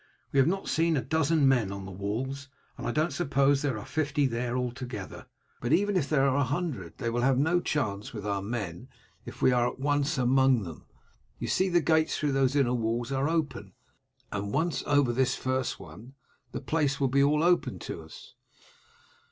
We 0.31 0.39
have 0.39 0.47
not 0.47 0.67
seen 0.67 0.97
a 0.97 1.01
dozen 1.03 1.47
men 1.47 1.71
on 1.71 1.85
the 1.85 1.91
walls, 1.91 2.49
and 2.75 2.87
I 2.87 2.91
don't 2.91 3.13
suppose 3.13 3.61
there 3.61 3.77
are 3.77 3.85
fifty 3.85 4.25
there 4.25 4.57
altogether. 4.57 5.27
But 5.61 5.73
even 5.73 5.95
if 5.95 6.09
there 6.09 6.25
are 6.27 6.37
a 6.37 6.43
hundred, 6.43 6.97
they 6.97 7.11
will 7.11 7.21
have 7.21 7.37
no 7.37 7.59
chance 7.59 8.11
with 8.11 8.25
our 8.25 8.41
men 8.41 8.89
if 9.25 9.43
we 9.43 9.51
are 9.51 9.75
once 9.75 10.17
among 10.17 10.63
them. 10.63 10.87
You 11.37 11.47
see 11.47 11.69
the 11.69 11.81
gates 11.81 12.17
through 12.17 12.31
those 12.31 12.55
inner 12.55 12.73
walls 12.73 13.11
are 13.11 13.29
open, 13.29 13.73
and 14.31 14.51
once 14.51 14.81
over 14.87 15.13
this 15.13 15.35
first 15.35 15.79
one 15.79 16.15
the 16.51 16.61
place 16.61 16.99
will 16.99 17.07
be 17.07 17.21
all 17.21 17.43
open 17.43 17.77
to 17.77 18.01
us." 18.01 18.33